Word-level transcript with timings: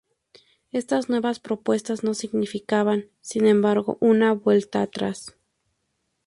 Estas 0.71 1.09
nuevas 1.09 1.39
propuestas 1.39 2.03
no 2.03 2.15
significaban, 2.15 3.11
sin 3.21 3.45
embargo, 3.45 3.97
una 3.99 4.33
"vuelta 4.33 4.81
atrás". 4.81 5.37